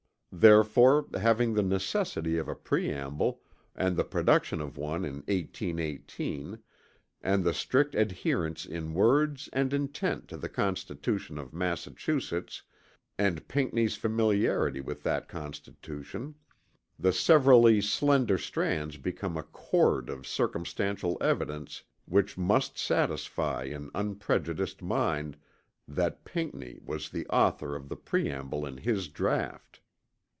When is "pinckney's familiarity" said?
13.49-14.79